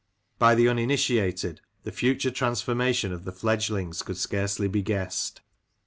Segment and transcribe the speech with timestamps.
[0.39, 5.41] By the uninitiated the future transformation of the fledgelings could scarcely be guessed.